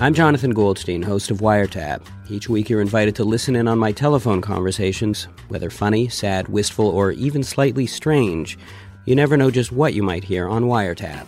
[0.00, 2.00] I'm Jonathan Goldstein, host of Wiretap.
[2.30, 6.88] Each week you're invited to listen in on my telephone conversations, whether funny, sad, wistful,
[6.88, 8.58] or even slightly strange.
[9.04, 11.26] You never know just what you might hear on Wiretap.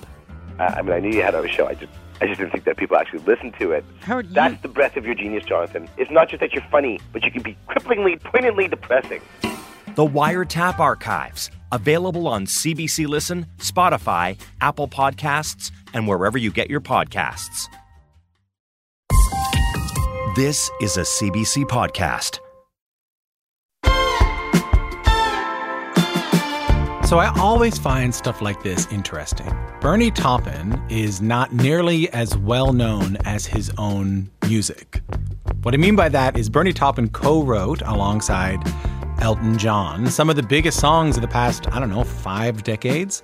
[0.58, 1.66] Uh, I mean, I knew you had a show.
[1.66, 3.84] I just, I just didn't think that people actually listened to it.
[4.00, 5.86] Howard, you- That's the breadth of your genius, Jonathan.
[5.98, 9.20] It's not just that you're funny, but you can be cripplingly, poignantly depressing.
[9.96, 16.80] The Wiretap Archives, available on CBC Listen, Spotify, Apple Podcasts, and wherever you get your
[16.80, 17.66] podcasts.
[20.34, 22.38] This is a CBC podcast.
[27.06, 29.54] So I always find stuff like this interesting.
[29.82, 35.02] Bernie Taupin is not nearly as well known as his own music.
[35.64, 38.58] What I mean by that is Bernie Taupin co-wrote alongside
[39.18, 43.22] Elton John some of the biggest songs of the past, I don't know, 5 decades.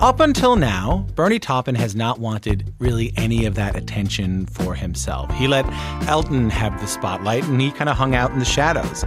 [0.00, 5.28] Up until now, Bernie Taupin has not wanted really any of that attention for himself.
[5.34, 5.66] He let
[6.06, 9.04] Elton have the spotlight and he kind of hung out in the shadows.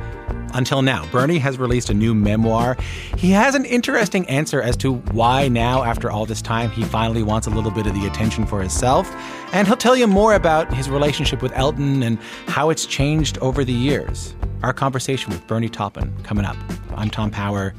[0.53, 2.75] Until now, Bernie has released a new memoir.
[3.15, 7.23] He has an interesting answer as to why now, after all this time, he finally
[7.23, 9.09] wants a little bit of the attention for himself.
[9.53, 13.63] And he'll tell you more about his relationship with Elton and how it's changed over
[13.63, 14.35] the years.
[14.61, 16.57] Our conversation with Bernie Taupin coming up.
[16.97, 17.73] I'm Tom Power.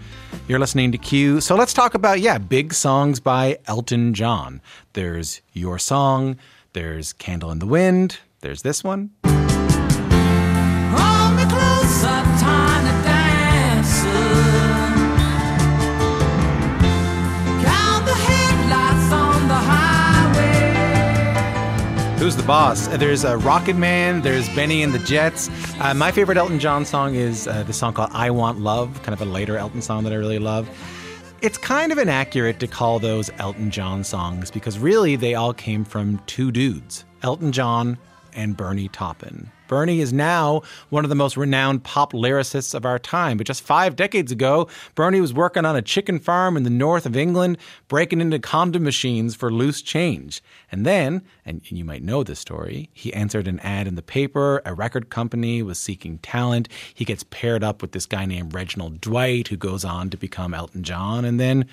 [0.53, 1.41] You're listening to Q.
[1.41, 4.61] So let's talk about, yeah, big songs by Elton John.
[4.93, 6.37] There's Your Song,
[6.75, 9.13] there's Candle in the Wind, there's this one.
[22.23, 22.87] Who's the boss?
[22.87, 24.23] There's uh, Rocket Man.
[24.23, 25.51] There's Benny and the Jets.
[25.81, 29.13] Uh, my favorite Elton John song is uh, the song called "I Want Love," kind
[29.13, 30.71] of a later Elton song that I really love.
[31.41, 35.85] It's kind of inaccurate to call those Elton John songs because really they all came
[35.85, 37.99] from two dudes, Elton John
[38.35, 39.51] and Bernie Taupin.
[39.73, 43.39] Bernie is now one of the most renowned pop lyricists of our time.
[43.39, 47.07] But just five decades ago, Bernie was working on a chicken farm in the north
[47.07, 47.57] of England,
[47.89, 50.43] breaking into condom machines for loose change.
[50.71, 54.61] And then, and you might know this story, he answered an ad in the paper.
[54.67, 56.69] A record company was seeking talent.
[56.93, 60.53] He gets paired up with this guy named Reginald Dwight, who goes on to become
[60.53, 61.25] Elton John.
[61.25, 61.65] And then,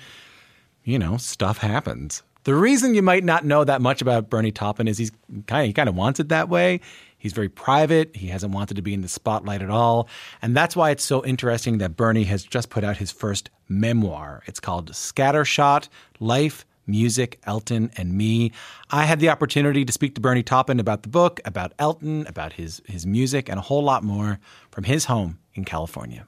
[0.84, 2.22] you know, stuff happens.
[2.44, 5.12] The reason you might not know that much about Bernie Taupin is he's
[5.46, 6.80] kind of, he kind of wants it that way.
[7.20, 8.16] He's very private.
[8.16, 10.08] He hasn't wanted to be in the spotlight at all.
[10.40, 14.42] And that's why it's so interesting that Bernie has just put out his first memoir.
[14.46, 15.88] It's called Scattershot
[16.18, 18.52] Life, Music, Elton, and Me.
[18.90, 22.54] I had the opportunity to speak to Bernie Taupin about the book, about Elton, about
[22.54, 26.26] his, his music, and a whole lot more from his home in California.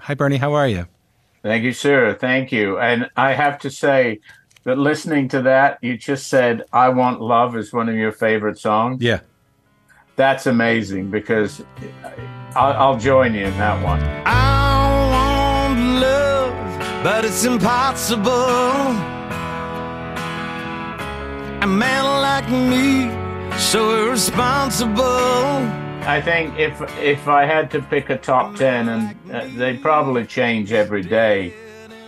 [0.00, 0.38] Hi, Bernie.
[0.38, 0.86] How are you?
[1.42, 2.14] Thank you, sir.
[2.14, 2.78] Thank you.
[2.78, 4.20] And I have to say
[4.64, 8.58] that listening to that, you just said, I Want Love is one of your favorite
[8.58, 9.02] songs.
[9.02, 9.20] Yeah.
[10.18, 11.62] That's amazing because
[12.56, 14.02] I'll, I'll join you in that one.
[14.26, 18.32] I want love, but it's impossible.
[21.62, 24.98] A man like me, so irresponsible.
[26.02, 30.26] I think if if I had to pick a top 10, and uh, they probably
[30.26, 31.54] change every day,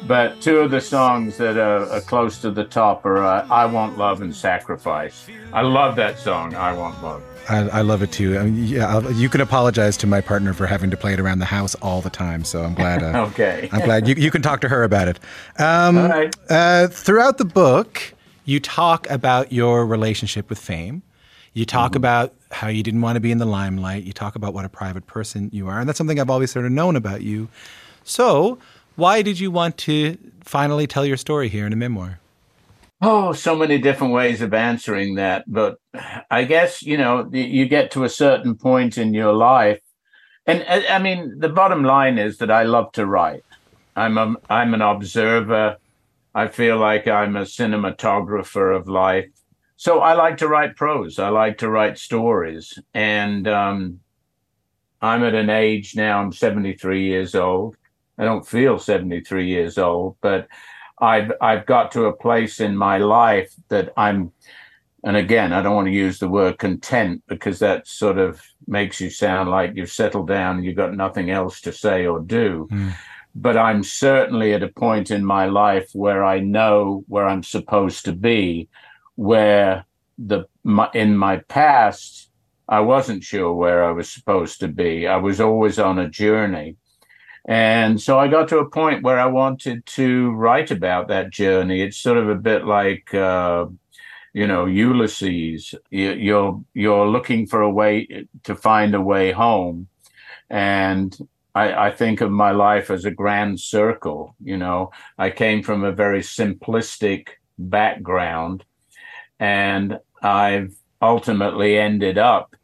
[0.09, 3.67] but two of the songs that are, are close to the top are uh, I
[3.67, 5.29] Want Love and Sacrifice.
[5.53, 7.23] I love that song, I Want Love.
[7.51, 8.39] I, I love it too.
[8.39, 11.21] I mean, yeah, I'll- you can apologize to my partner for having to play it
[11.21, 12.45] around the house all the time.
[12.45, 13.03] So I'm glad.
[13.03, 13.69] Uh, Okay.
[13.73, 15.19] I'm glad you, you can talk to her about it.
[15.59, 16.35] Um, All right.
[16.49, 21.03] uh, throughout the book, you talk about your relationship with fame.
[21.53, 24.05] You talk about how you didn't want to be in the limelight.
[24.05, 26.65] You talk about what a private person you are, and that's something I've always sort
[26.65, 27.49] of known about you.
[28.05, 28.59] So,
[28.97, 32.21] why did you want to finally tell your story here in a memoir?
[33.03, 35.45] Oh, so many different ways of answering that.
[35.47, 35.79] But
[36.31, 39.81] I guess, you know, you get to a certain point in your life.
[40.47, 43.45] And uh, I mean, the bottom line is that I love to write.
[43.97, 45.79] I'm a, I'm an observer.
[46.35, 49.31] I feel like I'm a cinematographer of life.
[49.77, 51.19] So I like to write prose.
[51.19, 52.79] I like to write stories.
[52.93, 54.01] And um,
[55.01, 57.77] I'm at an age now, I'm 73 years old.
[58.19, 60.49] I don't feel 73 years old, but
[61.01, 64.33] I've I've got to a place in my life that I'm,
[65.05, 69.01] and again, I don't want to use the word content because that sort of makes
[69.01, 72.67] you sound like you've settled down and you've got nothing else to say or do.
[72.71, 72.91] Hmm.
[73.35, 78.05] But I'm certainly at a point in my life where I know where I'm supposed
[78.07, 78.69] to be,
[79.15, 79.85] where
[80.19, 82.31] the my, in my past
[82.71, 85.09] I wasn't sure where I was supposed to be.
[85.09, 86.77] I was always on a journey.
[87.51, 91.83] And so I got to a point where I wanted to write about that journey.
[91.83, 93.67] It's sort of a bit like uh,
[94.33, 95.75] you know, Ulysses.
[95.91, 99.89] You're you're looking for a way to find a way home,
[100.49, 101.17] and
[101.53, 104.37] I, I, think of my life as a grand circle.
[104.41, 108.65] You know, I came from a very simplistic background,
[109.41, 112.55] and I've ultimately ended up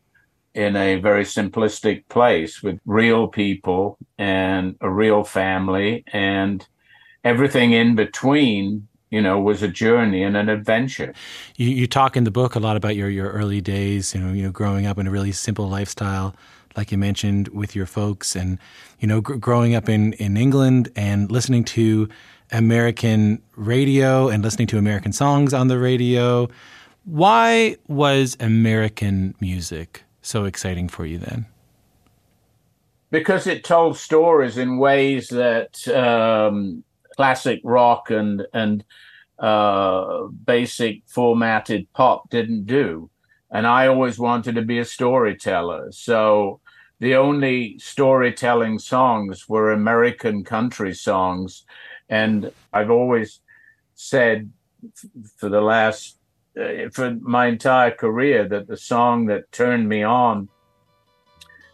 [0.57, 6.67] in a very simplistic place with real people and a real family and
[7.25, 11.13] everything in between you know was a journey and an adventure.
[11.57, 14.33] You, you talk in the book a lot about your, your early days you know
[14.33, 16.35] you know growing up in a really simple lifestyle
[16.75, 18.59] like you mentioned with your folks and
[18.99, 22.09] you know gr- growing up in in England and listening to
[22.51, 26.49] American radio and listening to American songs on the radio.
[27.05, 31.47] Why was American music so exciting for you then
[33.11, 36.83] because it told stories in ways that um,
[37.17, 38.85] classic rock and and
[39.39, 43.11] uh, basic formatted pop didn't do.
[43.51, 45.93] And I always wanted to be a storyteller.
[45.93, 46.61] So
[46.99, 51.65] the only storytelling songs were American country songs.
[52.09, 53.41] And I've always
[53.95, 54.51] said
[55.37, 56.16] for the last,
[56.59, 60.49] uh, for my entire career, that the song that turned me on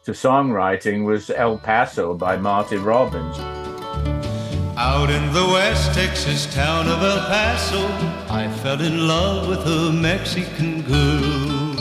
[0.04, 3.38] to songwriting was El Paso by Marty Robbins.
[4.76, 7.86] Out in the West Texas town of El Paso,
[8.28, 11.72] I fell in love with a Mexican girl.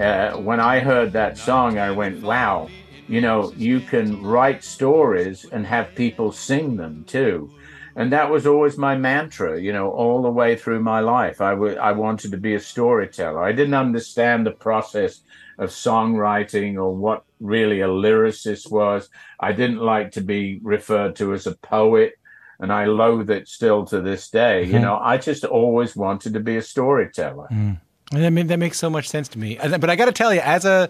[0.00, 2.68] Uh, when I heard that song, I went, wow,
[3.08, 7.50] you know, you can write stories and have people sing them too.
[7.96, 11.40] And that was always my mantra, you know, all the way through my life.
[11.40, 13.42] I, w- I wanted to be a storyteller.
[13.42, 15.22] I didn't understand the process
[15.58, 19.08] of songwriting or what really a lyricist was.
[19.38, 22.14] I didn't like to be referred to as a poet,
[22.58, 24.62] and I loathe it still to this day.
[24.64, 24.74] Mm-hmm.
[24.74, 27.48] You know, I just always wanted to be a storyteller.
[27.50, 27.80] Mm.
[28.12, 29.58] I mean, that makes so much sense to me.
[29.62, 30.88] But I got to tell you, as a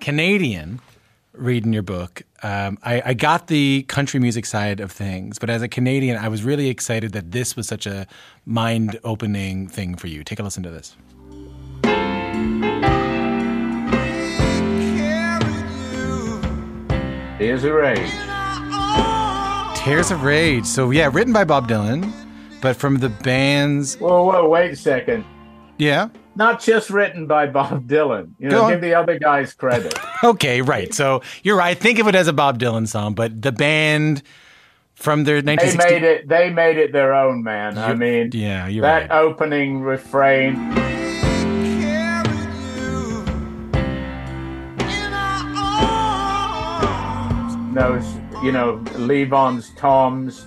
[0.00, 0.80] Canadian
[1.32, 5.38] reading your book, um, I, I got the country music side of things.
[5.38, 8.06] But as a Canadian, I was really excited that this was such a
[8.46, 10.24] mind opening thing for you.
[10.24, 10.96] Take a listen to this.
[17.38, 18.10] Tears of Rage.
[19.76, 20.66] Tears of Rage.
[20.66, 22.12] So yeah, written by Bob Dylan,
[22.60, 23.96] but from the band's.
[23.96, 25.24] Whoa, whoa, wait a second.
[25.78, 26.08] Yeah.
[26.36, 28.32] Not just written by Bob Dylan.
[28.38, 29.98] You know, give the other guys credit.
[30.24, 30.92] Okay, right.
[30.94, 31.76] So you're right.
[31.76, 34.22] Think of it as a Bob Dylan song, but the band
[34.94, 36.28] from their 1960- They made it.
[36.28, 37.76] They made it their own, man.
[37.76, 39.20] You, I mean, yeah, you're that right.
[39.20, 40.74] opening refrain.
[47.74, 50.46] those, you know, Levon's Toms.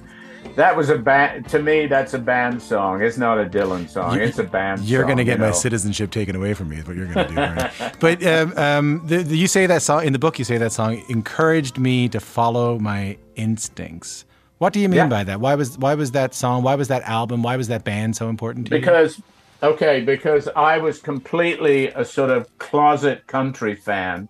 [0.55, 1.49] That was a band.
[1.49, 3.01] To me, that's a band song.
[3.01, 4.19] It's not a Dylan song.
[4.19, 4.81] it's a band.
[4.81, 5.47] You're going to get you know?
[5.47, 6.77] my citizenship taken away from me.
[6.77, 7.39] Is what you're going to do.
[7.39, 7.95] Right?
[7.99, 10.37] but um, um, the, the, you say that song in the book.
[10.37, 14.25] You say that song encouraged me to follow my instincts.
[14.59, 15.07] What do you mean yeah.
[15.07, 15.39] by that?
[15.39, 16.61] Why was why was that song?
[16.61, 17.41] Why was that album?
[17.41, 19.23] Why was that band so important to because, you?
[19.59, 24.29] Because okay, because I was completely a sort of closet country fan,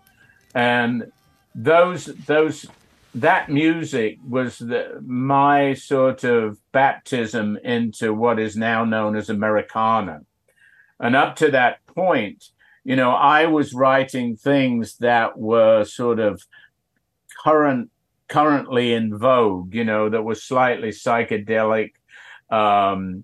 [0.56, 1.12] and
[1.54, 2.66] those those
[3.16, 10.22] that music was the, my sort of baptism into what is now known as Americana.
[11.00, 12.50] And up to that point,
[12.84, 16.44] you know, I was writing things that were sort of
[17.44, 17.92] current,
[18.28, 21.92] currently in vogue, you know, that was slightly psychedelic,
[22.50, 23.24] um,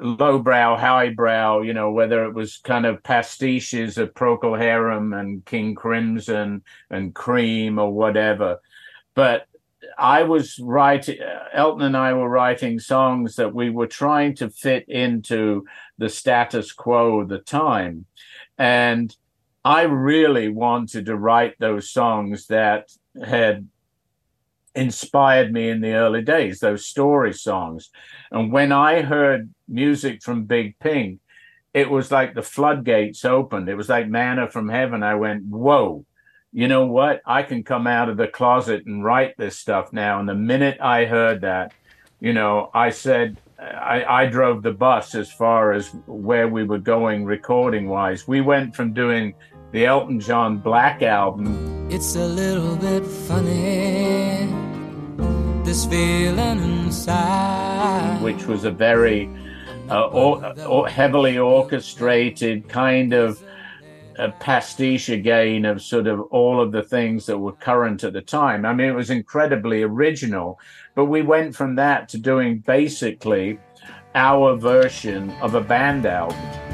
[0.00, 5.74] lowbrow, highbrow, you know, whether it was kind of pastiches of Procol Harum and King
[5.74, 8.60] Crimson and Cream or whatever.
[9.14, 9.46] But
[9.98, 11.18] I was writing,
[11.52, 15.64] Elton and I were writing songs that we were trying to fit into
[15.98, 18.06] the status quo of the time.
[18.58, 19.14] And
[19.64, 22.90] I really wanted to write those songs that
[23.24, 23.68] had
[24.76, 27.90] inspired me in the early days, those story songs.
[28.30, 31.20] And when I heard music from Big Pink,
[31.74, 33.68] it was like the floodgates opened.
[33.68, 35.02] It was like manna from heaven.
[35.02, 36.04] I went, whoa,
[36.52, 37.20] you know what?
[37.26, 40.20] I can come out of the closet and write this stuff now.
[40.20, 41.72] And the minute I heard that,
[42.20, 46.78] you know, I said, I, I drove the bus as far as where we were
[46.78, 48.26] going recording wise.
[48.26, 49.34] We went from doing
[49.72, 51.88] the Elton John Black album.
[51.90, 54.48] It's a little bit funny,
[55.76, 58.22] this feeling inside.
[58.22, 59.28] Which was a very
[59.90, 63.42] uh, or, or heavily orchestrated kind of
[64.18, 68.22] a pastiche again of sort of all of the things that were current at the
[68.22, 68.64] time.
[68.64, 70.58] I mean, it was incredibly original,
[70.94, 73.58] but we went from that to doing basically
[74.14, 76.65] our version of a band album.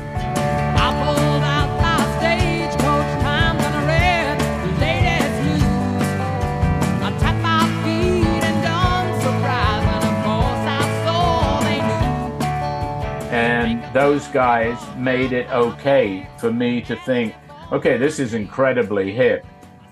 [13.92, 17.34] Those guys made it okay for me to think,
[17.70, 19.44] okay, this is incredibly hip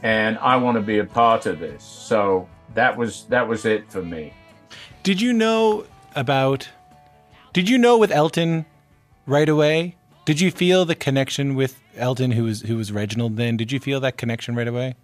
[0.02, 1.84] and I want to be a part of this.
[1.84, 4.32] So that was that was it for me.
[5.02, 6.68] Did you know about?
[7.52, 8.64] Did you know with Elton
[9.26, 9.96] right away?
[10.24, 13.56] Did you feel the connection with Elton, who was who was Reginald then?
[13.56, 14.94] Did you feel that connection right away?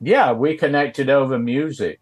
[0.00, 2.00] Yeah, we connected over music.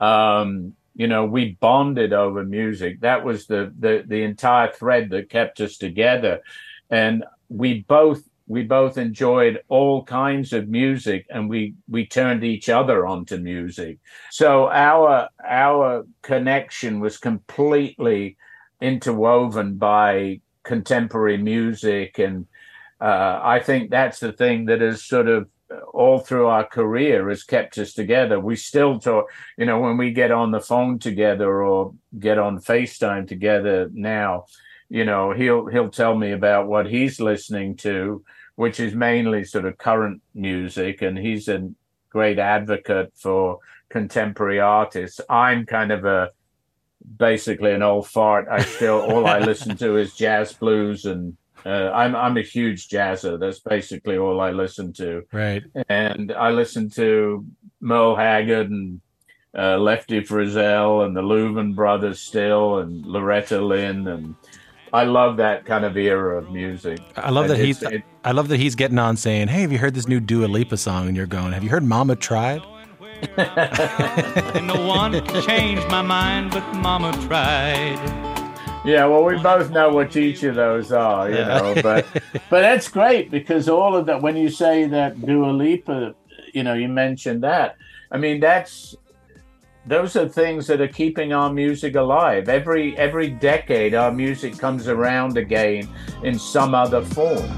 [0.00, 3.00] Um, you know, we bonded over music.
[3.00, 6.40] That was the the the entire thread that kept us together,
[6.90, 12.68] and we both we both enjoyed all kinds of music and we we turned each
[12.68, 13.98] other onto music.
[14.30, 18.36] So our our connection was completely
[18.80, 22.18] interwoven by contemporary music.
[22.18, 22.46] And
[23.00, 25.48] uh, i think that's the thing that has sort of
[25.92, 28.38] all through our career has kept us together.
[28.40, 32.60] We still talk you know when we get on the phone together or get on
[32.60, 34.46] facetime together now
[34.88, 38.24] you know he'll he'll tell me about what he's listening to
[38.56, 41.02] which is mainly sort of current music.
[41.02, 41.70] And he's a
[42.10, 45.20] great advocate for contemporary artists.
[45.28, 46.30] I'm kind of a
[47.16, 48.46] basically an old fart.
[48.50, 52.88] I still all i listen to is jazz blues and uh, I'm I'm a huge
[52.88, 53.38] jazzer.
[53.38, 55.22] That's basically all I listen to.
[55.32, 55.62] Right.
[55.88, 57.44] And I listen to
[57.80, 59.00] Merle Haggard and
[59.56, 64.34] uh, Lefty Frizzell and the Louvin brothers still and Loretta Lynn and
[64.94, 67.00] I love that kind of era of music.
[67.16, 67.82] I love And that he's.
[67.82, 70.46] it- I love that he's getting on saying, "Hey, have you heard this new Dua
[70.46, 72.62] Lipa song?" And you're going, "Have you heard Mama Tried?"
[73.36, 78.31] And no one changed my mind, but Mama tried.
[78.84, 82.04] Yeah, well, we both know what each of those are, you know, but
[82.50, 84.20] but that's great because all of that.
[84.20, 86.14] When you say that Dua Lipa,
[86.52, 87.76] you know, you mentioned that.
[88.10, 88.96] I mean, that's
[89.86, 92.48] those are things that are keeping our music alive.
[92.48, 95.88] Every every decade, our music comes around again
[96.24, 97.50] in some other form.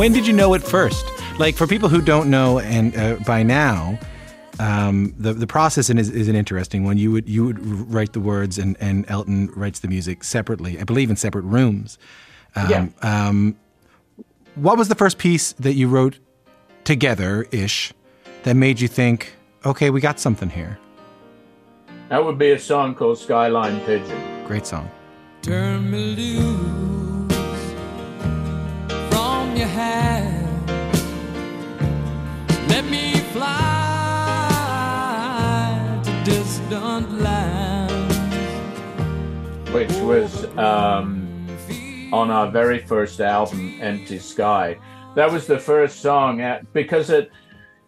[0.00, 1.04] When did you know it first?
[1.38, 3.98] Like for people who don't know, and uh, by now,
[4.58, 6.96] um, the the process is, is an interesting one.
[6.96, 7.58] You would you would
[7.92, 10.80] write the words, and, and Elton writes the music separately.
[10.80, 11.98] I believe in separate rooms.
[12.56, 12.86] Um, Yeah.
[13.02, 13.56] Um,
[14.54, 16.18] what was the first piece that you wrote
[16.84, 17.92] together ish
[18.44, 19.34] that made you think,
[19.66, 20.78] okay, we got something here?
[22.08, 24.46] That would be a song called Skyline Pigeon.
[24.46, 24.90] Great song.
[25.42, 26.89] Turn me loose
[39.72, 41.46] which was um,
[42.12, 44.76] on our very first album, Empty Sky.
[45.14, 47.30] That was the first song at, because it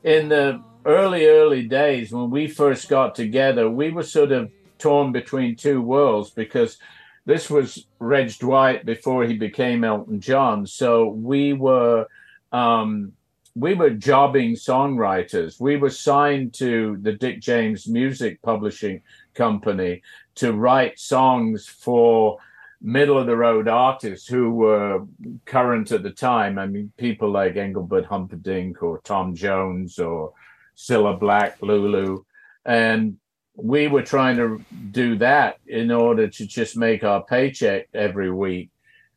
[0.04, 5.10] in the early early days when we first got together, we were sort of torn
[5.10, 6.78] between two worlds because
[7.24, 10.66] this was Reg Dwight before he became Elton John.
[10.66, 12.06] So we were
[12.52, 13.12] um,
[13.56, 15.60] we were jobbing songwriters.
[15.60, 19.02] We were signed to the Dick James Music Publishing
[19.34, 20.02] Company
[20.36, 22.38] to write songs for
[22.82, 25.06] middle of the road artists who were
[25.44, 26.58] current at the time.
[26.58, 30.32] I mean, people like Engelbert Humperdinck or Tom Jones or
[30.76, 32.24] Cilla Black, Lulu.
[32.64, 33.18] And
[33.54, 38.70] we were trying to do that in order to just make our paycheck every week.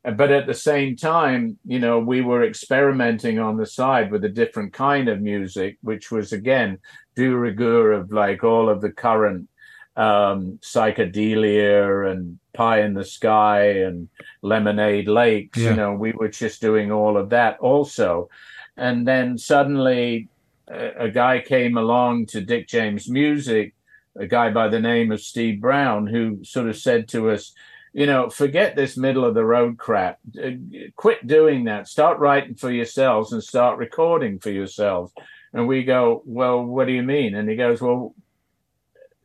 [0.03, 4.29] But at the same time, you know, we were experimenting on the side with a
[4.29, 6.77] different kind of music, which was again
[7.15, 9.49] de rigueur of like all of the current
[9.95, 14.09] um, psychedelia and pie in the sky and
[14.41, 15.57] lemonade lakes.
[15.57, 15.71] Yeah.
[15.71, 18.29] You know, we were just doing all of that also.
[18.77, 20.27] And then suddenly
[20.67, 23.73] a, a guy came along to Dick James Music,
[24.17, 27.53] a guy by the name of Steve Brown, who sort of said to us,
[27.93, 30.19] you know, forget this middle of the road crap.
[30.37, 30.51] Uh,
[30.97, 31.87] Quit doing that.
[31.87, 35.13] Start writing for yourselves and start recording for yourselves.
[35.53, 37.35] And we go, well, what do you mean?
[37.35, 38.13] And he goes, well,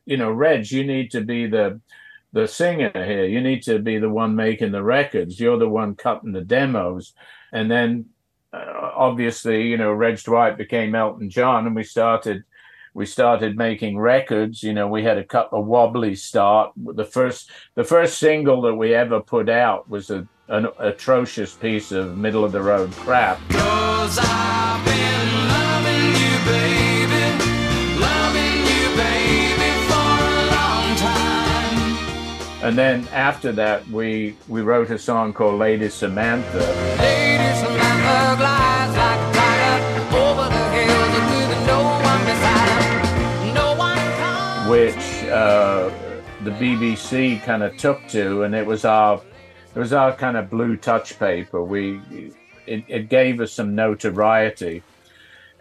[0.05, 1.79] you know, Reg, you need to be the
[2.33, 3.25] the singer here.
[3.25, 5.39] You need to be the one making the records.
[5.39, 7.13] You're the one cutting the demos.
[7.51, 8.05] And then,
[8.53, 12.43] uh, obviously, you know, Reg Dwight became Elton John, and we started
[12.93, 14.63] we started making records.
[14.63, 16.71] You know, we had a cut a wobbly start.
[16.77, 21.93] The first the first single that we ever put out was a an atrocious piece
[21.93, 23.39] of middle of the road crap.
[32.71, 36.59] And then after that, we we wrote a song called Lady Samantha,
[36.99, 43.53] Lady Samantha glides like a over the hills with no one beside her.
[43.53, 44.69] No one comes.
[44.69, 45.89] which uh,
[46.45, 49.21] the BBC kind of took to, and it was our
[49.75, 51.61] it was our kind of blue touch paper.
[51.61, 51.99] We
[52.65, 54.81] it, it gave us some notoriety.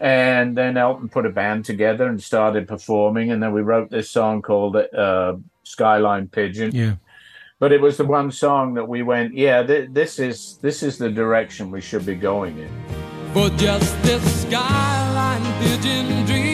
[0.00, 4.11] And then Elton put a band together and started performing, and then we wrote this
[4.11, 6.95] song called uh, "Skyline Pigeon." Yeah.
[7.59, 10.97] But it was the one song that we went, yeah, th- this is this is
[10.97, 12.71] the direction we should be going in.
[13.35, 16.50] For just this skyline pigeon dreaming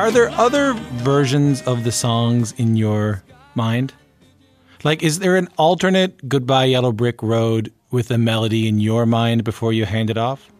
[0.00, 0.72] Are there other
[1.04, 3.22] versions of the songs in your
[3.54, 3.92] mind?
[4.82, 9.44] Like, is there an alternate Goodbye Yellow Brick Road with a melody in your mind
[9.44, 10.50] before you hand it off?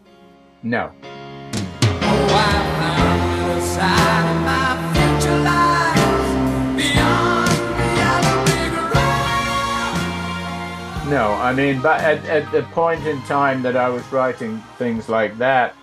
[0.63, 8.75] No, Oh, I found a side of my future lies beyond the yellow brick
[11.07, 11.11] road.
[11.11, 15.09] No, I mean, but at, at the point in time that I was writing things
[15.09, 15.75] like that,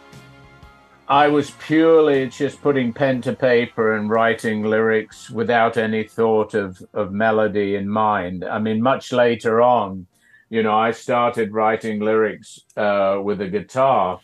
[1.09, 6.83] I was purely just putting pen to paper and writing lyrics without any thought of,
[6.93, 8.43] of melody in mind.
[8.43, 10.05] I mean, much later on,
[10.49, 14.19] you know, I started writing lyrics uh, with a guitar.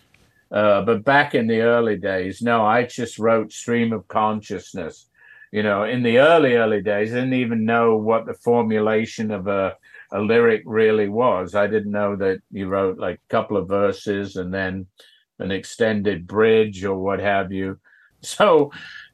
[0.52, 5.08] Uh, but back in the early days, no, I just wrote stream of consciousness.
[5.54, 9.48] You know, in the early, early days, I didn't even know what the formulation of
[9.48, 9.78] a,
[10.12, 11.56] a lyric really was.
[11.56, 14.88] I didn't know that you wrote like a couple of verses and then
[15.40, 17.80] an extended bridge or what have you.
[18.26, 18.72] So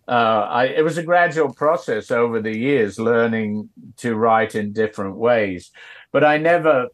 [0.07, 5.17] uh, I, it was a gradual process over the years, learning to write in different
[5.17, 5.71] ways.
[6.11, 6.89] But I never,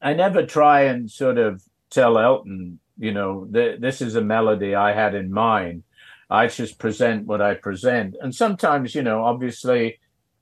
[0.00, 4.76] I never try and sort of tell Elton, you know, th- this is a melody
[4.76, 5.82] I had in mind.
[6.30, 8.16] I just present what I present.
[8.20, 9.98] And sometimes, you know, obviously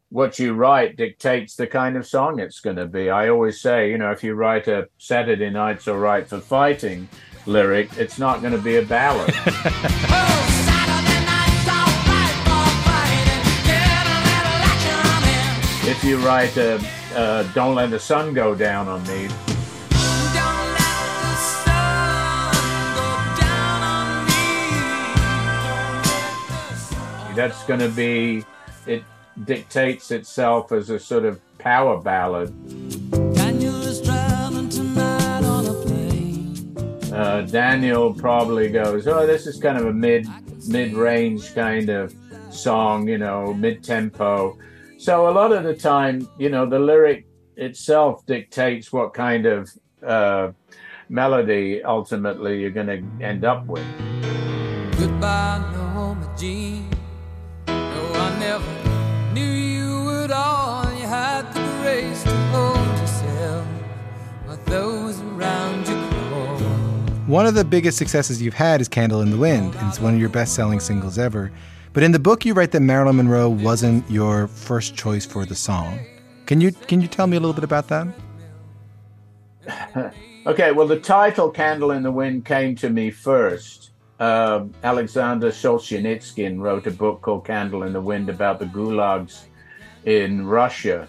[0.08, 3.10] what you write dictates the kind of song it's going to be.
[3.10, 7.08] I always say, you know, if you write a Saturday Night's All Right for Fighting
[7.46, 9.32] lyric, it's not going to be a ballad.
[9.32, 13.42] Saturday night's alright for fighting.
[13.64, 15.90] Get a little action in.
[15.90, 21.36] if you write uh, Don't Let the Sun Go Down on Me, Don't let the
[21.36, 22.52] sun
[22.94, 23.08] go
[23.40, 24.32] down on me.
[27.34, 28.44] that's going to be,
[28.86, 29.04] it
[29.44, 32.52] dictates itself as a sort of power ballad.
[37.16, 40.26] Uh, Daniel probably goes, "Oh, this is kind of a mid
[40.68, 42.14] mid range kind of
[42.50, 44.58] song, you know, mid tempo."
[44.98, 47.26] So a lot of the time, you know, the lyric
[47.56, 49.70] itself dictates what kind of
[50.06, 50.52] uh,
[51.08, 53.86] melody ultimately you're going to end up with.
[54.98, 55.62] Goodbye,
[56.36, 56.90] Jean.
[57.66, 60.84] No, I never knew you at all.
[60.92, 63.66] You had the grace to hold yourself,
[64.46, 65.75] but those around.
[67.26, 70.14] One of the biggest successes you've had is Candle in the Wind, and it's one
[70.14, 71.50] of your best selling singles ever.
[71.92, 75.56] But in the book, you write that Marilyn Monroe wasn't your first choice for the
[75.56, 75.98] song.
[76.46, 78.06] Can you can you tell me a little bit about that?
[80.46, 83.90] Okay, well, the title "Candle in the Wind" came to me first.
[84.20, 89.46] Um Alexander Solzhenitsyn wrote a book called "Candle in the Wind" about the gulags
[90.04, 91.08] in Russia,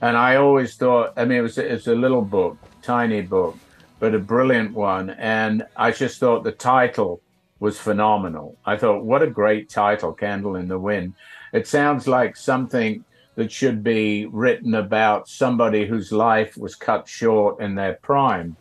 [0.00, 3.58] and I always thought, I mean, it was it's a little book, tiny book,
[4.00, 7.20] but a brilliant one, and I just thought the title
[7.60, 8.56] was phenomenal.
[8.64, 11.12] I thought, what a great title, "Candle in the Wind."
[11.52, 13.04] It sounds like something
[13.36, 18.56] that should be written about somebody whose life was cut short in their prime.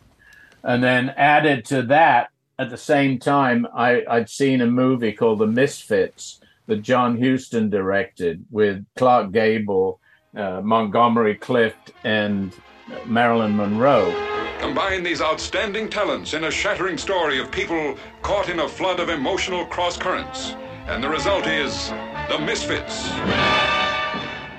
[0.64, 5.40] And then added to that, at the same time, I, I'd seen a movie called
[5.40, 10.00] The Misfits that John Huston directed with Clark Gable,
[10.36, 12.54] uh, Montgomery Clift, and
[13.06, 14.39] Marilyn Monroe.
[14.70, 19.10] Combine these outstanding talents in a shattering story of people caught in a flood of
[19.10, 20.52] emotional cross currents.
[20.86, 21.90] And the result is
[22.30, 23.10] The Misfits.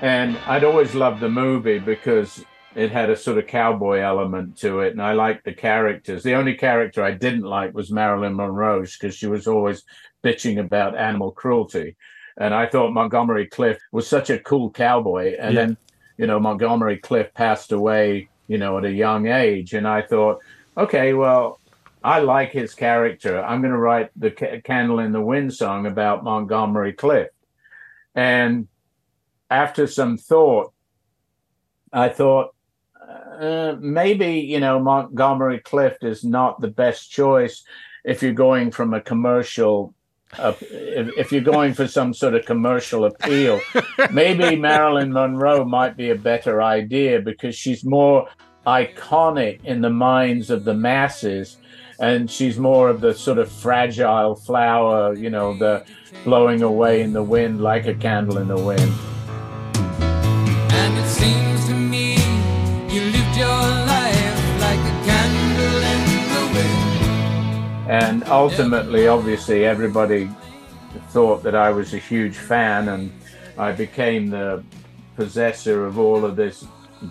[0.01, 2.43] And I'd always loved the movie because
[2.75, 6.23] it had a sort of cowboy element to it, and I liked the characters.
[6.23, 9.85] The only character I didn't like was Marilyn Monroe because she was always
[10.25, 11.95] bitching about animal cruelty.
[12.37, 15.37] And I thought Montgomery Clift was such a cool cowboy.
[15.39, 15.65] And Yeah.
[15.67, 15.77] then
[16.17, 19.73] you know, Montgomery Clift passed away, you know, at a young age.
[19.73, 20.39] And I thought,
[20.75, 21.61] okay, well,
[22.03, 23.41] I like his character.
[23.41, 27.33] I'm going to write the Ca- Candle in the Wind song about Montgomery Clift.
[28.13, 28.67] And
[29.49, 30.73] after some thought,
[31.93, 32.53] I thought,
[33.39, 37.63] uh, maybe, you know, Montgomery Clift is not the best choice
[38.03, 39.93] if you're going from a commercial
[40.39, 43.59] if, if you're going for some sort of commercial appeal,
[44.11, 48.29] maybe Marilyn Monroe might be a better idea because she's more
[48.65, 51.57] iconic in the minds of the masses
[51.99, 55.85] and she's more of the sort of fragile flower, you know, the
[56.23, 58.91] blowing away in the wind like a candle in the wind.
[60.01, 62.15] And it seems to me
[62.89, 63.80] you lived your
[67.91, 70.29] And ultimately, obviously, everybody
[71.09, 73.11] thought that I was a huge fan, and
[73.57, 74.63] I became the
[75.17, 76.65] possessor of all of this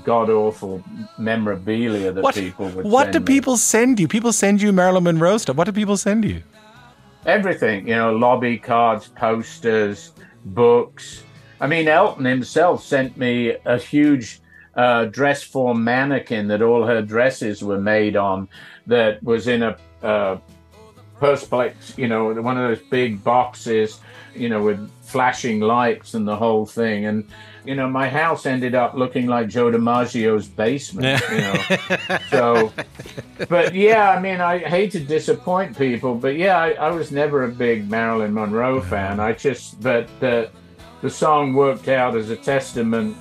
[0.04, 0.82] god awful
[1.18, 3.26] memorabilia that What, people would what do me.
[3.26, 4.08] people send you?
[4.08, 5.56] People send you Marilyn Monroe stuff.
[5.56, 6.42] What do people send you?
[7.26, 10.12] everything you know lobby cards posters
[10.46, 11.22] books
[11.60, 14.40] i mean elton himself sent me a huge
[14.76, 18.48] uh, dress form mannequin that all her dresses were made on
[18.86, 20.38] that was in a uh,
[21.20, 24.00] perspex you know one of those big boxes
[24.34, 27.28] you know with flashing lights and the whole thing and
[27.64, 32.72] you know my house ended up looking like joe dimaggio's basement you know so
[33.48, 37.44] but yeah, I mean, I hate to disappoint people, but yeah, I, I was never
[37.44, 39.20] a big Marilyn Monroe fan.
[39.20, 40.50] I just, but the
[41.02, 43.16] the song worked out as a testament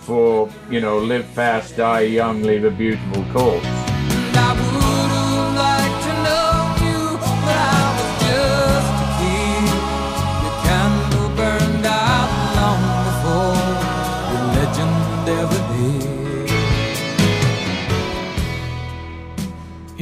[0.00, 4.81] for you know, live fast, die young, leave a beautiful corpse.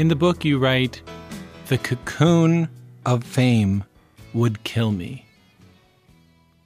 [0.01, 1.03] In the book, you write,
[1.67, 2.71] "The cocoon
[3.05, 3.85] of fame
[4.33, 5.27] would kill me."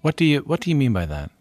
[0.02, 1.32] What do you What do you mean by that?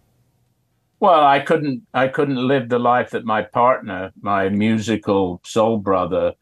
[1.00, 6.34] Well, I couldn't I couldn't live the life that my partner, my musical soul brother,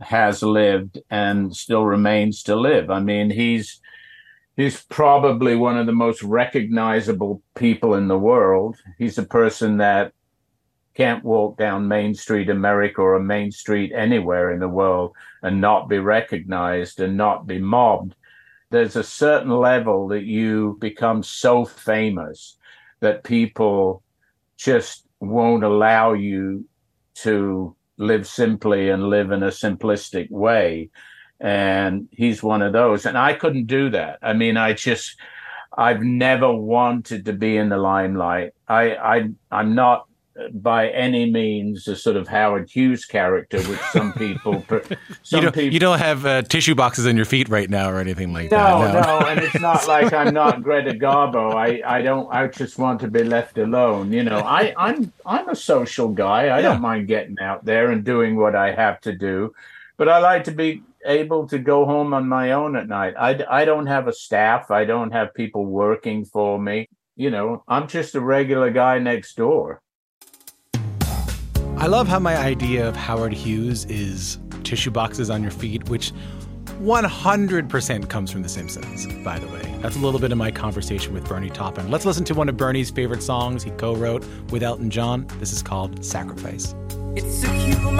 [0.00, 2.90] has lived and still remains to live.
[2.90, 3.82] I mean, he's
[4.56, 8.76] he's probably one of the most recognizable people in the world.
[8.96, 10.14] He's a person that
[10.94, 15.60] can't walk down Main Street America or a Main Street anywhere in the world and
[15.60, 18.14] not be recognized and not be mobbed.
[18.70, 22.56] There's a certain level that you become so famous
[23.00, 24.02] that people
[24.56, 26.64] just won't allow you
[27.14, 30.90] to live simply and live in a simplistic way.
[31.40, 33.06] And he's one of those.
[33.06, 34.18] And I couldn't do that.
[34.22, 35.16] I mean, I just,
[35.76, 38.52] I've never wanted to be in the limelight.
[38.68, 40.06] I, I, I'm not
[40.52, 44.64] by any means a sort of Howard Hughes character, which some people,
[45.22, 47.88] some you don't, people you don't have uh, tissue boxes on your feet right now
[47.90, 48.94] or anything like no, that.
[48.94, 51.54] No, no, and it's not like I'm not Greta Garbo.
[51.54, 52.28] I, I don't.
[52.32, 54.12] I just want to be left alone.
[54.12, 56.48] You know, I, I'm I'm a social guy.
[56.48, 56.62] I Yeah.
[56.62, 59.54] don't mind getting out there and doing what I have to do,
[59.96, 63.14] but I like to be able to go home on my own at night.
[63.18, 64.70] I, I don't have a staff.
[64.70, 66.88] I don't have people working for me.
[67.16, 69.80] You know, I'm just a regular guy next door.
[71.76, 76.12] I love how my idea of Howard Hughes is tissue boxes on your feet, which
[76.80, 79.74] 100% comes from The Simpsons, by the way.
[79.82, 81.90] That's a little bit of my conversation with Bernie Taupin.
[81.90, 85.26] Let's listen to one of Bernie's favorite songs he co wrote with Elton John.
[85.40, 86.74] This is called Sacrifice.
[87.16, 87.96] It's a human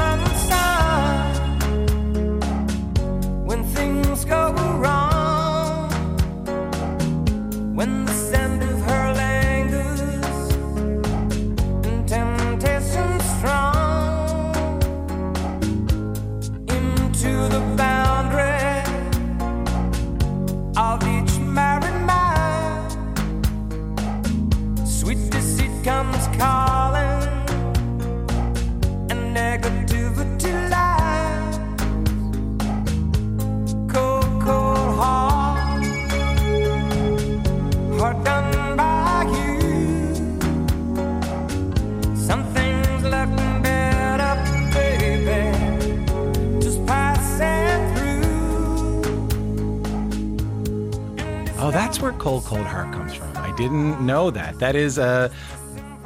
[52.25, 53.37] Cold Cold Heart comes from.
[53.37, 54.59] I didn't know that.
[54.59, 55.29] That is uh,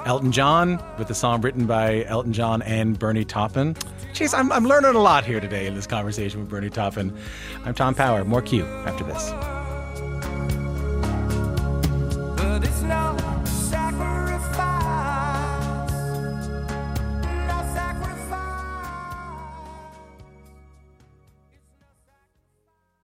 [0.04, 3.74] Elton John with the song written by Elton John and Bernie Taupin.
[4.14, 7.16] Jeez, I'm, I'm learning a lot here today in this conversation with Bernie Taupin.
[7.64, 8.24] I'm Tom Power.
[8.24, 9.30] More Q after this.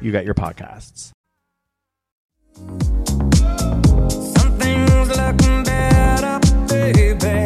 [0.00, 1.12] you get your podcasts.
[4.10, 7.44] Something's looking better, baby.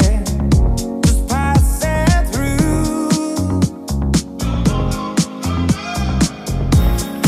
[1.02, 3.60] Just passing through.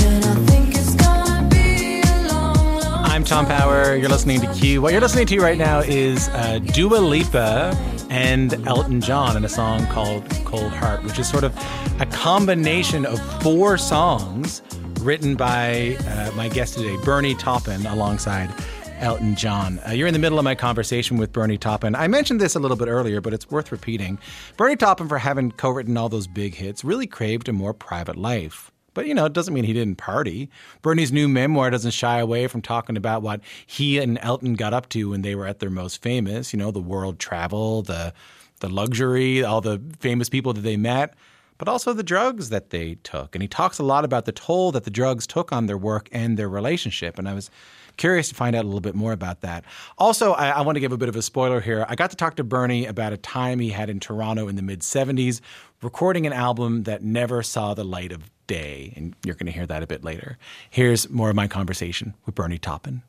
[0.06, 3.94] And I think it's gonna be a long, long I'm Tom Power.
[3.94, 4.80] You're listening to Q.
[4.80, 7.76] What you're listening to right now is uh, Dua Lipa
[8.08, 11.54] and Elton John in a song called Cold Heart, which is sort of
[12.00, 14.62] a combination of four songs
[15.08, 18.52] written by uh, my guest today, Bernie Taupin, alongside
[18.98, 19.80] Elton John.
[19.88, 21.94] Uh, you're in the middle of my conversation with Bernie Taupin.
[21.94, 24.18] I mentioned this a little bit earlier, but it's worth repeating.
[24.58, 28.16] Bernie Taupin, for having co written all those big hits, really craved a more private
[28.16, 28.70] life.
[28.92, 30.50] But, you know, it doesn't mean he didn't party.
[30.82, 34.90] Bernie's new memoir doesn't shy away from talking about what he and Elton got up
[34.90, 38.12] to when they were at their most famous, you know, the world travel, the,
[38.60, 41.14] the luxury, all the famous people that they met,
[41.58, 43.34] but also the drugs that they took.
[43.34, 46.08] And he talks a lot about the toll that the drugs took on their work
[46.12, 47.18] and their relationship.
[47.18, 47.50] And I was
[47.96, 49.64] curious to find out a little bit more about that.
[49.98, 51.84] Also, I, I want to give a bit of a spoiler here.
[51.88, 54.62] I got to talk to Bernie about a time he had in Toronto in the
[54.62, 55.40] mid 70s,
[55.82, 58.94] recording an album that never saw the light of day.
[58.96, 60.38] And you're going to hear that a bit later.
[60.70, 63.02] Here's more of my conversation with Bernie Taupin.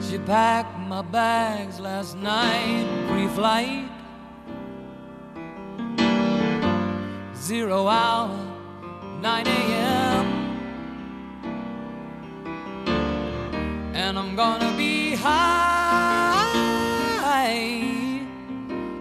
[0.00, 3.88] She packed my bags last night, pre flight.
[7.40, 8.36] Zero hour,
[9.20, 10.26] 9 a.m.
[13.94, 15.76] And I'm gonna be high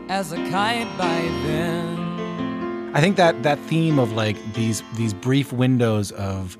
[0.09, 2.91] as a kite by then.
[2.93, 6.57] I think that that theme of like these these brief windows of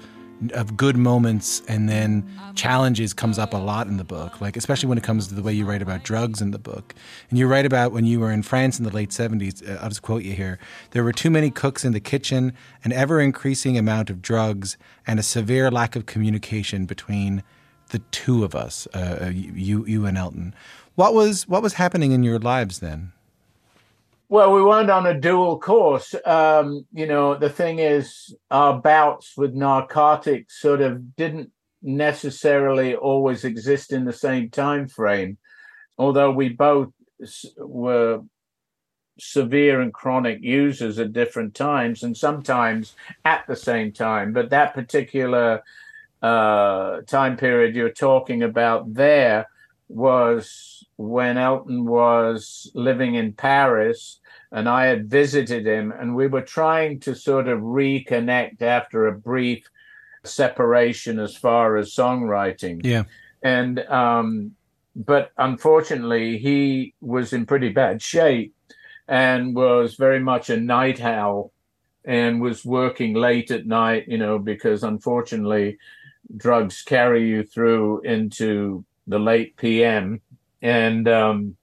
[0.53, 4.88] of good moments and then challenges comes up a lot in the book like especially
[4.88, 6.93] when it comes to the way you write about drugs in the book.
[7.29, 9.89] And you write about when you were in france in the late 70s uh, i'll
[9.89, 10.60] just quote you here
[10.91, 12.53] there were too many cooks in the kitchen
[12.84, 14.77] an ever increasing amount of drugs
[15.08, 17.43] and a severe lack of communication between
[17.89, 20.53] the two of us uh, you you and elton.
[20.95, 23.12] What was what was happening in your lives then
[24.27, 26.15] Well, we weren't on a dual course.
[26.25, 31.51] Um, you know, the thing is, our bouts with narcotics sort of didn't
[31.83, 35.38] necessarily always exist in the same time frame,
[35.97, 36.89] although we both
[37.57, 38.21] were
[39.19, 44.33] severe and chronic users at different times and sometimes at the same time.
[44.33, 45.61] But that particular
[46.21, 49.47] uh, time period you're talking about there
[49.88, 54.19] was when Elton was living in Paris
[54.52, 59.12] and I had visited him, and we were trying to sort of reconnect after a
[59.12, 59.69] brief
[60.24, 62.86] separation as far as songwriting.
[62.86, 63.04] yeah
[63.43, 64.56] And, um,
[64.95, 68.56] but unfortunately, he was in pretty bad shape
[69.08, 71.52] and was very much a night owl
[72.06, 75.78] and was working late at night, you know, because unfortunately,
[76.38, 80.21] drugs carry you through into the late PM.
[80.61, 81.57] And um,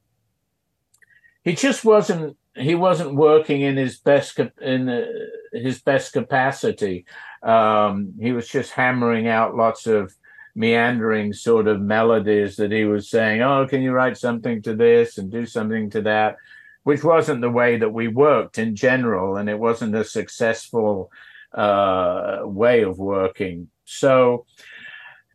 [1.45, 5.07] he just wasn't he wasn't working in his best in uh,
[5.53, 7.05] his best capacity.
[7.43, 10.15] Um, he was just hammering out lots of
[10.55, 15.19] meandering sort of melodies that he was saying, "Oh, can you write something to this
[15.19, 16.37] and do something to that,"
[16.85, 21.11] which wasn't the way that we worked in general, and it wasn't a successful
[21.55, 23.69] uh, way of working.
[23.85, 24.47] So,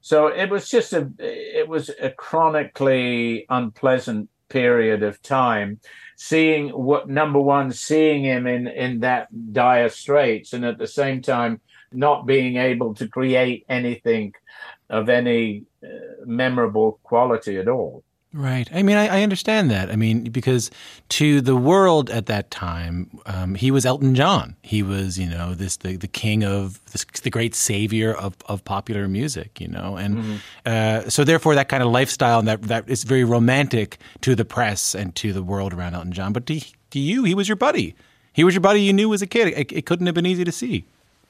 [0.08, 5.82] so it was just a it was a chronically unpleasant period of time
[6.16, 11.22] seeing what number one seeing him in in that dire straits and at the same
[11.22, 11.60] time
[11.92, 14.34] not being able to create anything
[14.90, 15.88] of any uh,
[16.26, 18.02] memorable quality at all
[18.34, 18.68] Right.
[18.74, 19.90] I mean, I, I understand that.
[19.90, 20.70] I mean, because
[21.10, 24.58] to the world at that time, um, he was Elton John.
[24.62, 28.66] He was, you know, this the, the king of this, the great savior of, of
[28.66, 29.62] popular music.
[29.62, 33.24] You know, and uh, so therefore that kind of lifestyle and that that is very
[33.24, 36.34] romantic to the press and to the world around Elton John.
[36.34, 36.60] But to,
[36.92, 37.96] to you, he was your buddy.
[38.34, 39.48] He was your buddy you knew as a kid.
[39.48, 40.86] It, it couldn't have been easy to see.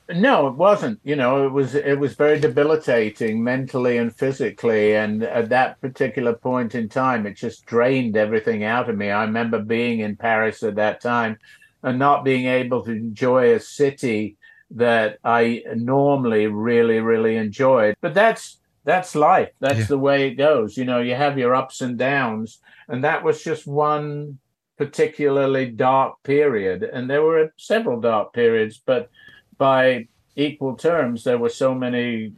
[0.10, 1.00] No, it wasn't.
[1.04, 4.96] You know, it was it was very debilitating mentally and physically.
[4.96, 9.10] And at that particular point in time, it just drained everything out of me.
[9.12, 11.38] I remember being in Paris at that time
[11.84, 14.38] and not being able to enjoy a city
[14.72, 17.96] that I normally really, really enjoyed.
[18.00, 19.50] But that's that's life.
[19.60, 19.86] That's Yeah.
[19.88, 20.78] the way it goes.
[20.78, 24.40] You know, you have your ups and downs, and that was just one
[24.78, 26.84] particularly dark period.
[26.84, 29.10] And there were several dark periods, but
[29.58, 32.34] by equal terms, there were so many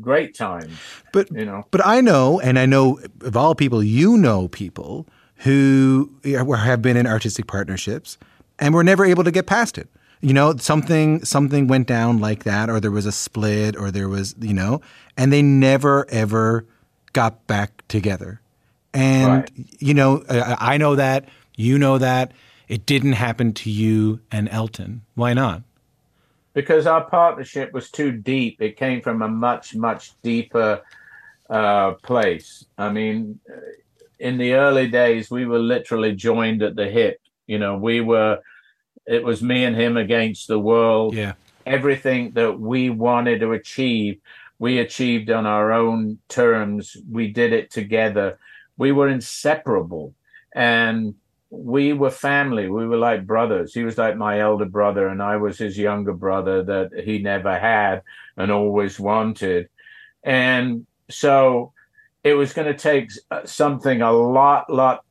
[0.00, 0.78] great times.
[1.12, 5.06] But you know, But I know, and I know of all people, you know people
[5.38, 8.18] who have been in artistic partnerships
[8.58, 9.88] and were never able to get past it.
[10.22, 14.08] You know, something something went down like that, or there was a split, or there
[14.08, 14.80] was, you know,
[15.16, 16.64] and they never ever
[17.12, 18.40] got back together.
[18.94, 19.50] And Right.
[19.78, 22.32] you know, I, I know that, you know that.
[22.66, 25.02] It didn't happen to you and Elton.
[25.14, 25.62] Why not?
[26.56, 28.62] Because our partnership was too deep.
[28.62, 30.80] It came from a much, much deeper
[31.50, 32.64] uh, place.
[32.78, 33.38] I mean,
[34.18, 37.20] in the early days, we were literally joined at the hip.
[37.46, 38.38] You know, we were,
[39.06, 41.14] it was me and him against the world.
[41.14, 41.34] Yeah.
[41.66, 44.18] Everything that we wanted to achieve,
[44.58, 46.96] we achieved on our own terms.
[47.06, 48.38] We did it together.
[48.78, 50.14] We were inseparable.
[50.54, 51.16] And
[51.50, 52.68] we were family.
[52.68, 53.72] We were like brothers.
[53.72, 57.58] He was like my elder brother, and I was his younger brother that he never
[57.58, 58.02] had
[58.36, 59.68] and always wanted.
[60.24, 61.72] And so
[62.24, 63.10] it was going to take
[63.44, 65.04] something a lot, lot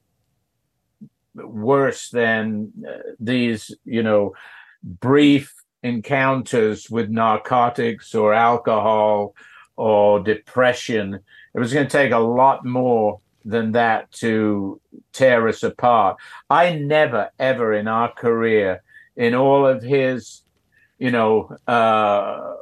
[1.34, 4.34] worse than uh, these, you know,
[4.84, 9.36] brief encounters with narcotics or alcohol
[9.78, 11.19] or depression.
[11.54, 14.81] It was going to take a lot more than that to
[15.13, 16.17] tear us apart.
[16.49, 18.81] I never, ever in our career,
[19.15, 20.41] in all of his,
[20.97, 22.55] you know, uh,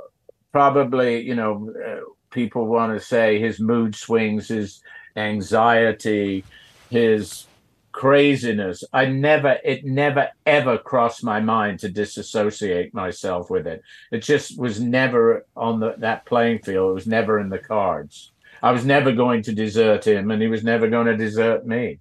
[0.52, 4.82] probably, you know, uh, people want to say his mood swings, his
[5.16, 6.44] anxiety,
[6.90, 7.48] his
[7.94, 8.84] craziness.
[8.92, 13.84] I never, it never, ever crossed my mind to disassociate myself with it.
[14.12, 16.92] It just was never on the, that playing field.
[16.92, 18.33] It was never in the cards.
[18.64, 22.00] I was never going to desert him, and he was never going to desert me.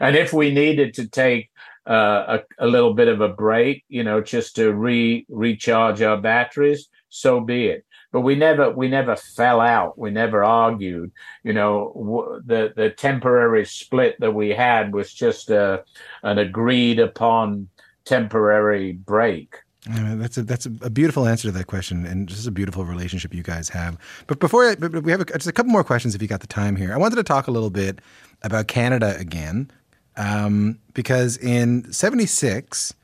[0.00, 1.50] And if we needed to take
[1.88, 6.20] uh, a, a little bit of a break, you know, just to re recharge our
[6.20, 7.84] batteries, so be it.
[8.12, 9.96] But we never we never fell out.
[9.96, 11.12] We never argued.
[11.44, 15.84] You know, w- the the temporary split that we had was just a,
[16.24, 17.68] an agreed upon
[18.04, 19.54] temporary break.
[19.88, 22.84] I mean, that's a that's a, beautiful answer to that question, and just a beautiful
[22.84, 23.96] relationship you guys have.
[24.26, 26.40] But before I, but we have a, just a couple more questions, if you got
[26.40, 26.92] the time here.
[26.92, 28.00] I wanted to talk a little bit
[28.42, 29.70] about Canada again,
[30.16, 32.94] um, because in '76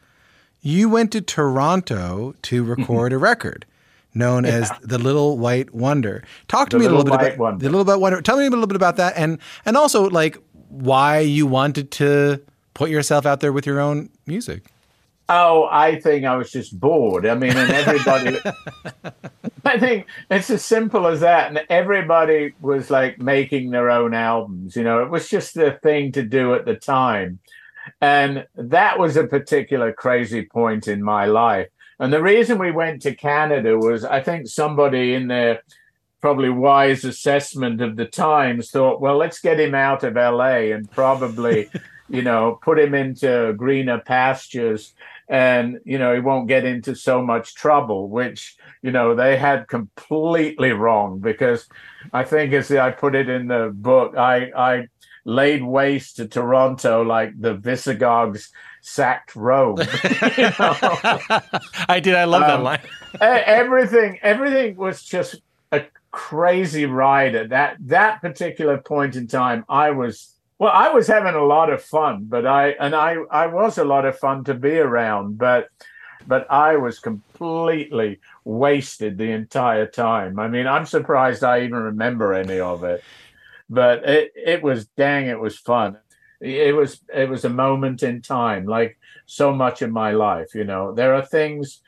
[0.60, 3.64] you went to Toronto to record a record
[4.14, 6.24] known as the Little White Wonder.
[6.48, 7.62] Talk to The me a little bit about Wonder.
[7.62, 8.20] the Little White Wonder.
[8.22, 12.42] Tell me a little bit about that, and and also like why you wanted to
[12.74, 14.64] put yourself out there with your own music.
[15.28, 17.26] Oh, I think I was just bored.
[17.26, 18.38] I mean, and everybody,
[19.64, 21.48] I think it's as simple as that.
[21.48, 24.76] And everybody was like making their own albums.
[24.76, 27.40] You know, it was just the thing to do at the time.
[28.00, 31.68] And that was a particular crazy point in my life.
[31.98, 35.62] And the reason we went to Canada was I think somebody in their
[36.20, 40.90] probably wise assessment of the times thought, well, let's get him out of LA and
[40.90, 41.68] probably,
[42.08, 44.94] you know, put him into greener pastures
[45.28, 49.66] and, you know, he won't get into so much trouble, which, you know, they had
[49.68, 51.68] completely wrong because
[52.12, 54.88] I think as I put it in the book, I, I
[55.24, 58.50] laid waste to Toronto like the Visigoths
[58.82, 59.78] sacked Rome.
[61.88, 62.14] I did.
[62.14, 62.80] I love that Um, line.
[63.14, 65.36] e- everything everything was just
[65.72, 71.06] a crazy ride at that that particular point in time i was well i was
[71.06, 74.44] having a lot of fun but i and i i was a lot of fun
[74.44, 75.68] to be around but
[76.26, 80.38] but i was completely wasted the entire time.
[80.38, 83.02] I mean i'm surprised i even remember any of it
[83.68, 85.96] but it it was dang it was fun.
[86.40, 90.64] It was it was a moment in time like so much of my life you
[90.64, 90.92] know.
[90.92, 91.80] There are things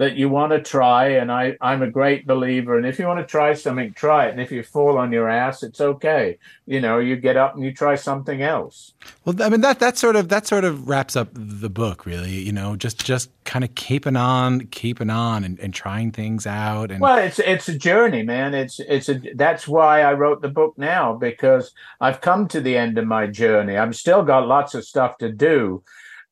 [0.00, 3.20] that you want to try and I, i'm a great believer and if you want
[3.20, 6.80] to try something try it and if you fall on your ass it's okay you
[6.80, 8.94] know you get up and you try something else
[9.26, 12.30] Well, I mean that that sort of that sort of wraps up the book, really.
[12.30, 16.90] You know, just just kind of keeping on, keeping on, and, and trying things out.
[16.90, 20.48] And well it's it's a journey man it's it's a that's why i wrote the
[20.48, 24.74] book now because i've come to the end of my journey i've still got lots
[24.74, 25.82] of stuff to do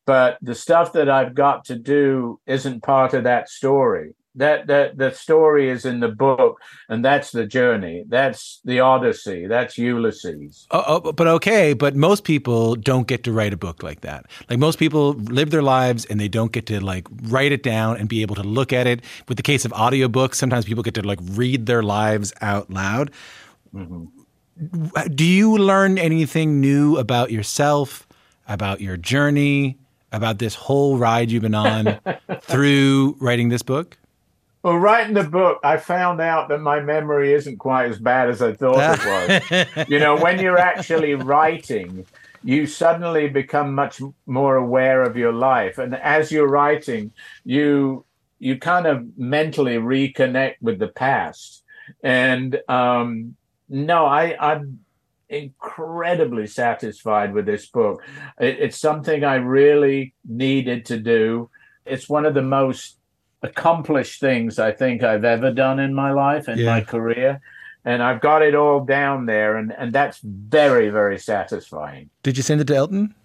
[0.09, 4.97] but the stuff that i've got to do isn't part of that story that that
[4.97, 8.03] the story is in the book, and that's the journey.
[8.07, 9.47] That's the Odyssey.
[9.47, 10.67] That's Ulysses.
[10.71, 14.25] Oh, oh, but okay, but most people don't get to write a book like that.
[14.49, 17.97] Like most people live their lives and they don't get to like write it down
[17.97, 19.01] and be able to look at it.
[19.27, 23.11] With the case of audiobooks, sometimes people get to like read their lives out loud.
[23.73, 24.05] Mm-hmm.
[25.15, 28.07] Do you learn anything new about yourself,
[28.47, 29.77] about your journey,
[30.11, 31.99] about this whole ride you've been on
[32.41, 33.97] through writing this book?
[34.63, 38.41] Well, writing the book, I found out that my memory isn't quite as bad as
[38.41, 39.87] I thought it was.
[39.89, 42.05] you know, when you're actually writing,
[42.43, 47.11] you suddenly become much more aware of your life, and as you're writing,
[47.45, 48.05] you
[48.39, 51.63] you kind of mentally reconnect with the past.
[52.03, 53.35] And um,
[53.67, 54.79] no, I I'm
[55.29, 58.03] incredibly satisfied with this book.
[58.39, 61.49] It, it's something I really needed to do.
[61.85, 62.97] It's one of the most
[63.41, 66.65] accomplished things I think I've ever done in my life and Yeah.
[66.65, 67.41] my career.
[67.85, 72.09] And I've got it all down there, and, and that's very, very satisfying.
[72.23, 73.15] Did you send it to Elton?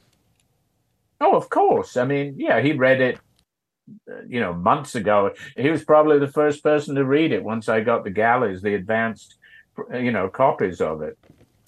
[1.20, 1.96] Oh, of course.
[1.96, 3.18] I mean, yeah, he read it,
[4.08, 5.32] uh, you know, months ago.
[5.56, 8.74] He was probably the first person to read it once I got the galleys, the
[8.74, 9.34] advanced,
[9.92, 11.18] you know, copies of it.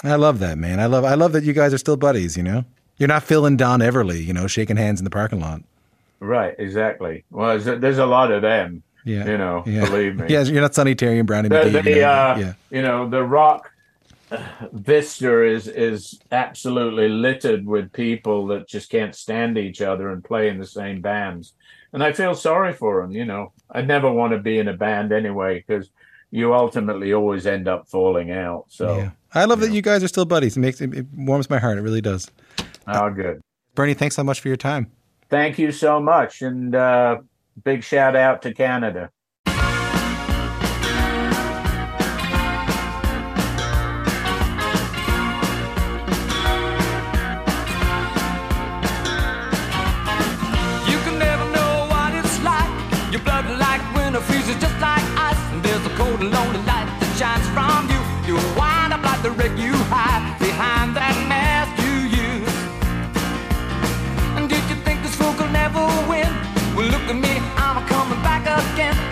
[0.05, 0.81] I love that, man.
[0.81, 2.65] I love I love that you guys are still buddies, you know?
[2.99, 5.63] You're not Phil and Don Everly, you know, shaking hands in the parking lot.
[6.21, 7.25] Right, exactly.
[7.31, 8.83] Well, there's, a lot of them.
[9.05, 9.27] Yeah.
[9.27, 9.85] You know, Yeah.
[9.85, 10.27] believe me.
[10.31, 11.83] Yeah, you're not Sonny Terry and Brownie the, McGee.
[11.85, 12.53] the, you know, uh, yeah.
[12.71, 13.71] you know the rock
[14.31, 14.39] uh,
[14.73, 20.49] vista is is absolutely littered with people that just can't stand each other and play
[20.49, 21.53] in the same bands
[21.93, 24.73] and i feel sorry for them you know i never want to be in a
[24.73, 25.89] band anyway because
[26.31, 29.11] you ultimately always end up falling out so Yeah.
[29.35, 30.57] I love that you guys are still buddies.
[30.57, 31.77] It makes it, it warms my heart.
[31.79, 32.31] It really does.
[32.87, 33.41] how good
[33.75, 34.91] Bernie, thanks so much for your time.
[35.29, 37.19] thank you so much and uh
[37.65, 39.11] big shout out to canada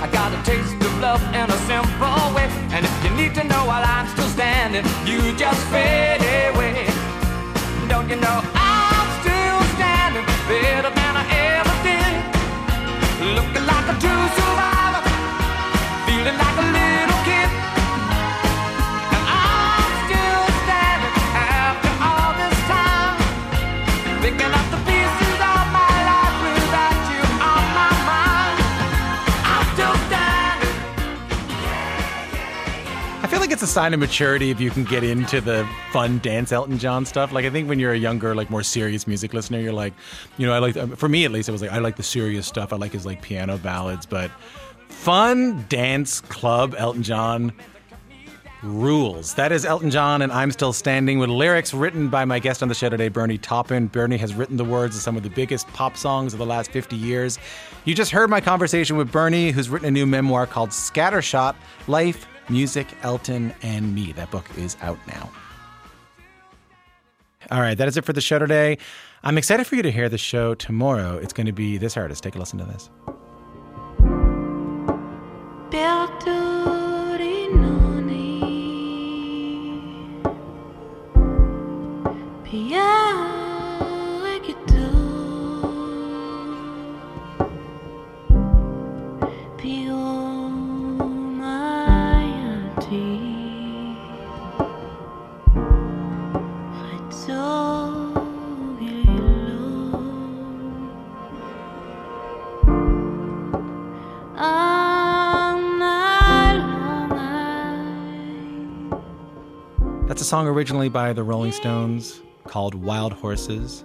[0.05, 2.45] I got a taste of love in a simple way.
[2.77, 6.21] And if you need to know while I'm still standing, you just fade
[6.53, 6.85] away.
[7.89, 8.54] Don't you know
[33.65, 37.33] a sign of maturity if you can get into the fun dance Elton John stuff.
[37.33, 39.95] Like I think when you're a younger, like more serious music listener, you're like,
[40.37, 42.47] you know, I like for me at least, it was like I like the serious
[42.47, 42.75] stuff.
[42.75, 44.31] I like his like piano ballads, but
[44.89, 47.55] fun dance club Elton John
[48.62, 49.33] rules.
[49.33, 52.69] That is Elton John and I'm Still Standing with lyrics written by my guest on
[52.69, 53.87] the show today, Bernie Taupin.
[53.87, 56.71] Bernie has written the words of some of the biggest pop songs of the last
[56.71, 57.39] 50 years.
[57.87, 61.55] You just heard my conversation with Bernie, who's written a new memoir called Scattershot
[61.89, 64.13] Life, Music, Elton, and Me.
[64.13, 65.31] That book is out now.
[67.51, 68.79] All right, that is it for the show today.
[69.23, 71.17] I'm excited for you to hear the show tomorrow.
[71.17, 72.23] It's going to be this artist.
[72.23, 72.91] Take a listen to this.
[110.35, 113.85] Song originally by the Rolling Stones called Wild Horses.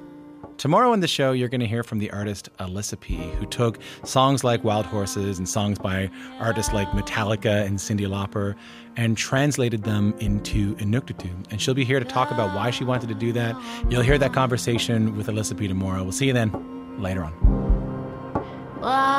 [0.57, 4.43] Tomorrow in the show, you're going to hear from the artist Elisapie, who took songs
[4.43, 8.55] like Wild Horses and songs by artists like Metallica and Cyndi Lauper
[8.97, 11.51] and translated them into Inuktitut.
[11.51, 13.55] And she'll be here to talk about why she wanted to do that.
[13.87, 16.01] You'll hear that conversation with Elisapie tomorrow.
[16.01, 17.59] We'll see you then later on.
[18.81, 19.18] Wild